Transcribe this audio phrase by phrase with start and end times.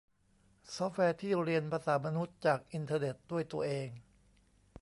[0.75, 3.89] ซอฟต์แวร์ที่เรียนภาษามนุษย์จากอินเทอร์เน็ตด้วยตัวเอง